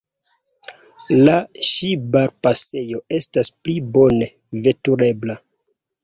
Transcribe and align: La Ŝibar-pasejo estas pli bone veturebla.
La 1.27 1.33
Ŝibar-pasejo 1.71 3.01
estas 3.17 3.51
pli 3.67 3.75
bone 3.99 4.29
veturebla. 4.69 5.37